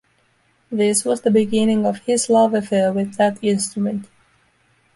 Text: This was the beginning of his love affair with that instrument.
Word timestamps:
This 0.71 1.05
was 1.05 1.21
the 1.21 1.29
beginning 1.29 1.85
of 1.85 1.99
his 1.99 2.27
love 2.27 2.55
affair 2.55 2.91
with 2.91 3.17
that 3.17 3.37
instrument. 3.43 4.07